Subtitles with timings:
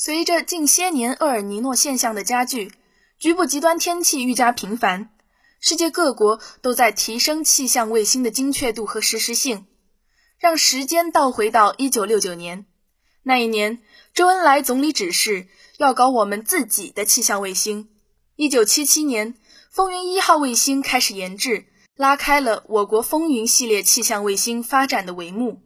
[0.00, 2.72] 随着近些年厄尔尼诺现象的加剧，
[3.18, 5.10] 局部极端天气愈加频繁，
[5.58, 9.66] 世界各国都在提升气象卫星的精确度和实时性。
[10.38, 12.64] 让时间倒回到一九六九年，
[13.24, 13.80] 那一年，
[14.14, 15.48] 周恩来总理指示
[15.78, 17.88] 要搞我们自己的气象卫星。
[18.36, 19.34] 一九七七年，
[19.68, 25.60] 风云一号卫星开始研制，拉开了我国风云系列气象卫星发展的帷幕。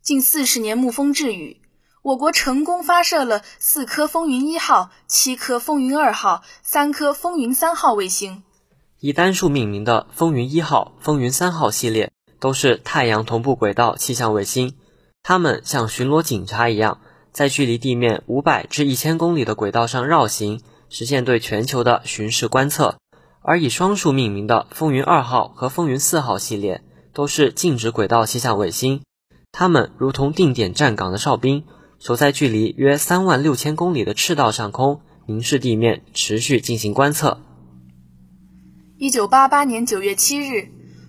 [0.00, 1.60] 近四十年，沐风栉雨。
[2.02, 8.42] 我国成功发射了四颗风云一号、七颗风云二号、三颗风云三号卫星。
[9.00, 14.76] 以单数命名的风云一号、风云三号系列都是太阳同步轨道气象卫星，
[15.22, 17.02] 它们像巡逻警察一样，
[17.32, 22.96] 在距离地面五百至一千公里的轨道上绕行，实现对全球的巡视观测。
[23.42, 29.02] 而以双数命名的风云二号和风云四号系列都是静止轨道气象卫星，
[29.52, 31.66] 它们如同定点站岗的哨兵。
[32.00, 37.42] 所在距离约三万六千公里的赤道上空，凝视地面，持续进行观测。
[38.96, 40.68] 一九八八年九月七日，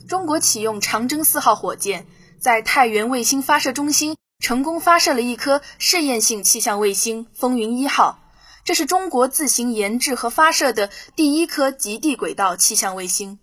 [0.10, 2.08] 中国启用长征四号火箭，
[2.40, 8.20] 在太原卫星发射中心成功发射了一颗试验性气象卫星“风云一号”，
[8.66, 13.40] 这是中国自行研制和发射的第一颗极地轨道气象卫星。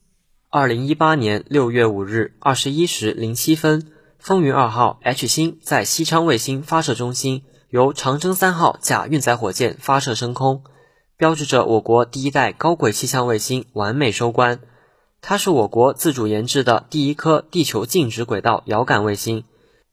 [0.50, 3.90] 二零一八年六月五日二十一时零七分。
[4.28, 10.64] 风云二号 H 星在西昌卫星发射中心由长征三号甲运载火箭发射升空，
[11.16, 14.60] 标志着我国第一代高轨气象卫星完美收官。
[15.22, 19.44] 它是我国自主研制的第一颗地球静止轨道遥感卫星。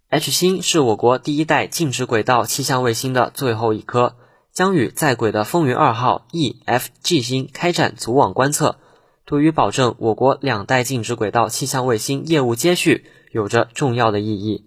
[0.09, 4.17] H 星是我国第一代静止轨道气象卫星的最后一颗，
[4.52, 8.80] 将与在轨的风云二号 E、F、G 星开展组网观测，
[9.23, 13.06] 对于保证我国两代静止轨道气象卫星业务接续。
[13.36, 14.64] 有着重要的意义。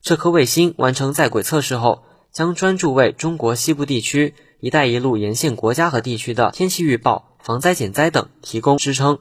[0.00, 9.18] 这颗卫星完成在轨测试后，将专注为中国西部地区、“一带一路”沿线国家和地区的天气预报、防灾减灾等提供支撑。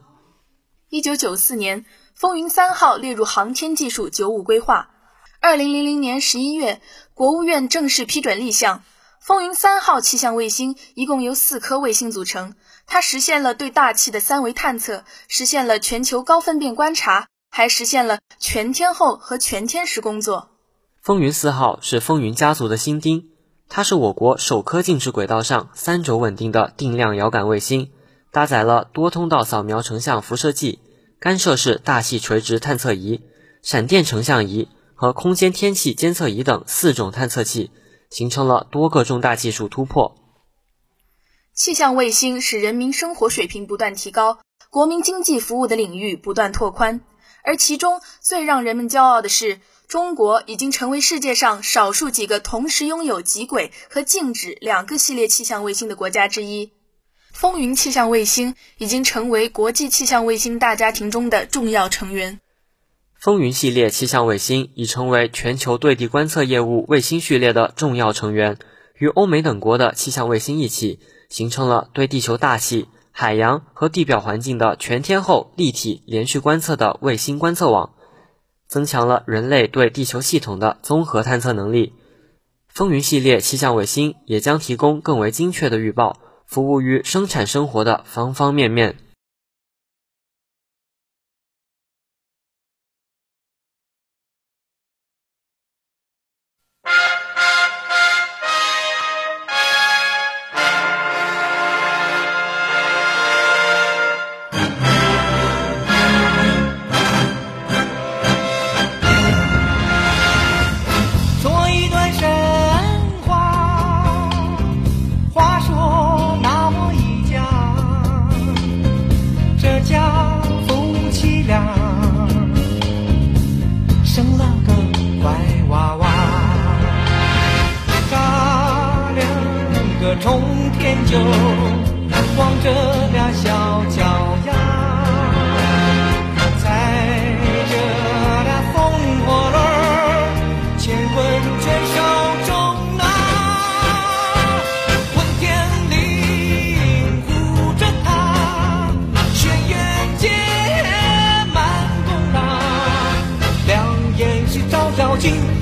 [0.90, 4.92] 一九九四年，风云三号列入航天技术“九五”规划。
[5.42, 6.80] 二零零零年十一月，
[7.16, 8.84] 国务院正式批准立项。
[9.20, 12.54] 风云三号气象卫星一共由四颗卫星组成，
[12.86, 17.30] 它实现了对大气的三维探测，实现了全球高分辨观察。
[17.56, 20.50] 还实现了全天候和全天时工作。
[21.04, 23.30] 风云四号是风云家族的新丁，
[23.70, 27.92] 它是我国首颗静止轨道上三轴稳定的定量遥感卫星，
[28.32, 30.80] 搭载了多通道扫描成像辐射剂、
[31.20, 33.22] 干涉式大气垂直探测仪、
[33.62, 37.70] 闪电成像仪和空间天气监测仪等四种探测器，
[38.10, 40.16] 形成了多个重大技术突破。
[41.54, 44.40] 气象卫星使人民生活水平不断提高，
[44.72, 47.00] 国民经济服务的领域不断拓宽。
[47.44, 49.60] 而其中最让人们骄傲的是，
[49.90, 56.72] 中国已经成为世界上少数几个同时拥有极轨和静止两个系列气象卫星的国家之一。
[57.34, 62.40] 风云气象卫星已经成为国际气象卫星大家庭中的重要成员。
[63.20, 68.58] 风云系列气象卫星已成为全球对地观测业务卫星序列的重要成员，
[69.00, 71.00] 与欧美等国的气象卫星一起，
[71.30, 72.88] 形成了对地球大气。
[73.16, 77.94] 海洋和地表环境的全天候、立体、连续观测的卫星观测网，
[78.68, 81.94] 增强了人类对地球系统的综合探测能力。
[82.68, 88.96] 风云系列气象卫星也将提供更为精确的预报，服务于生产生活的方方面面。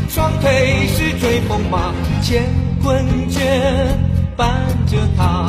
[0.10, 1.94] 双腿是追风马，
[2.24, 2.42] 乾
[2.82, 3.88] 坤圈
[4.36, 4.48] 伴
[4.88, 5.48] 着他，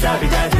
[0.01, 0.56] Dabby Daddy.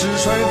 [0.00, 0.47] 是谁？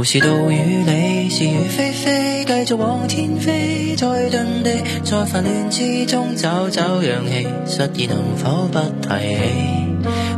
[0.00, 4.70] 无事道与理，是与非，非继续往天飞，再遁地，
[5.02, 9.40] 在烦乱之中找找氧气，失意能否不提起？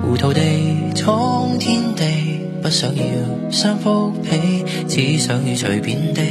[0.09, 0.41] 糊涂地
[0.97, 3.03] 闯天地，不想要
[3.51, 6.23] 三伏被，只想要随便的、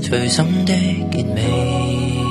[0.00, 0.72] 随心的
[1.10, 2.27] 结尾。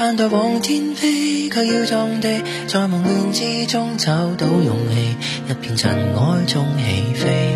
[0.04, 5.16] 盼待往天飞，却要撞地，在忙乱之中找到勇气，
[5.48, 7.52] 一片尘埃中起飞。